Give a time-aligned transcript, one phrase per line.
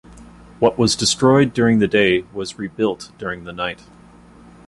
[0.57, 3.83] What was destroyed during the day was rebuilt during the night.